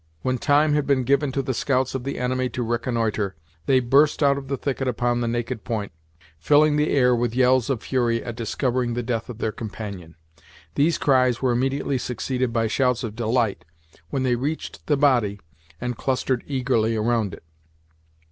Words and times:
When 0.23 0.39
time 0.39 0.73
had 0.73 0.87
been 0.87 1.03
given 1.03 1.31
to 1.33 1.43
the 1.43 1.53
scouts 1.53 1.93
of 1.93 2.03
the 2.05 2.17
enemy 2.17 2.49
to 2.57 2.63
reconnoitre, 2.63 3.35
they 3.67 3.79
burst 3.79 4.23
out 4.23 4.35
of 4.35 4.47
the 4.47 4.57
thicket 4.57 4.87
upon 4.87 5.21
the 5.21 5.27
naked 5.27 5.63
point, 5.63 5.91
filling 6.39 6.75
the 6.75 6.89
air 6.89 7.15
with 7.15 7.35
yells 7.35 7.69
of 7.69 7.83
fury 7.83 8.23
at 8.23 8.35
discovering 8.35 8.95
the 8.95 9.03
death 9.03 9.29
of 9.29 9.37
their 9.37 9.51
companion. 9.51 10.15
These 10.73 10.97
cries 10.97 11.43
were 11.43 11.51
immediately 11.51 11.99
succeeded 11.99 12.51
by 12.51 12.65
shouts 12.65 13.03
of 13.03 13.15
delight 13.15 13.63
when 14.09 14.23
they 14.23 14.35
reached 14.35 14.87
the 14.87 14.97
body 14.97 15.39
and 15.79 15.95
clustered 15.95 16.43
eagerly 16.47 16.95
around 16.95 17.35
it. 17.35 17.43